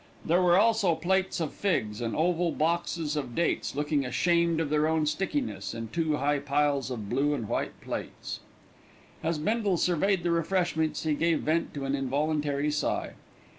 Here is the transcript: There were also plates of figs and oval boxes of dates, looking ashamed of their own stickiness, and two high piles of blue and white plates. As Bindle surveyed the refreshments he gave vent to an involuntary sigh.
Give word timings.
There 0.25 0.41
were 0.41 0.57
also 0.57 0.95
plates 0.95 1.39
of 1.39 1.53
figs 1.53 2.01
and 2.01 2.15
oval 2.15 2.51
boxes 2.51 3.15
of 3.15 3.35
dates, 3.35 3.75
looking 3.75 4.03
ashamed 4.03 4.59
of 4.59 4.71
their 4.71 4.87
own 4.87 5.05
stickiness, 5.05 5.75
and 5.75 5.93
two 5.93 6.15
high 6.17 6.39
piles 6.39 6.89
of 6.89 7.07
blue 7.07 7.35
and 7.35 7.47
white 7.47 7.79
plates. 7.81 8.39
As 9.21 9.37
Bindle 9.37 9.77
surveyed 9.77 10.23
the 10.23 10.31
refreshments 10.31 11.03
he 11.03 11.13
gave 11.13 11.41
vent 11.41 11.75
to 11.75 11.85
an 11.85 11.93
involuntary 11.93 12.71
sigh. 12.71 13.11